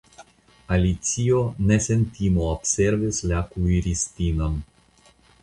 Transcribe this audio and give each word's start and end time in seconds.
Alicio 0.77 1.41
ne 1.71 1.77
sen 1.89 2.01
timo 2.15 2.47
observis 2.55 3.21
la 3.33 3.45
kuiristinon. 3.53 4.59